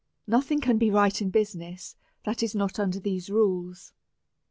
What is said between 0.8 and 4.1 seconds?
right in business that is not under these rules.